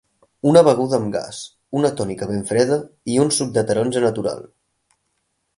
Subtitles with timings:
[0.51, 1.41] Una beguda amb gas,
[1.81, 2.81] una tònica ben freda
[3.17, 4.43] i un suc de taronja natural.